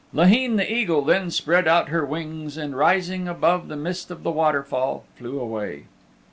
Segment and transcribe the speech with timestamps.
[0.15, 4.31] Laheen the Eagle then spread out her wings and rising above the mist of the
[4.31, 5.83] waterfall flew away.